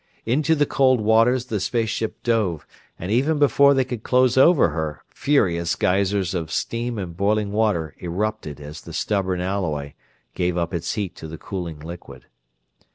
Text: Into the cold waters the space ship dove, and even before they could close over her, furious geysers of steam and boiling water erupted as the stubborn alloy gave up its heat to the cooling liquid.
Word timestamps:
Into 0.25 0.55
the 0.55 0.65
cold 0.65 0.99
waters 0.99 1.45
the 1.45 1.59
space 1.59 1.91
ship 1.91 2.23
dove, 2.23 2.65
and 2.97 3.11
even 3.11 3.37
before 3.37 3.75
they 3.75 3.85
could 3.85 4.01
close 4.01 4.35
over 4.35 4.69
her, 4.69 5.03
furious 5.09 5.75
geysers 5.75 6.33
of 6.33 6.51
steam 6.51 6.97
and 6.97 7.15
boiling 7.15 7.51
water 7.51 7.93
erupted 7.99 8.59
as 8.59 8.81
the 8.81 8.93
stubborn 8.93 9.41
alloy 9.41 9.93
gave 10.33 10.57
up 10.57 10.73
its 10.73 10.95
heat 10.95 11.15
to 11.17 11.27
the 11.27 11.37
cooling 11.37 11.79
liquid. 11.79 12.25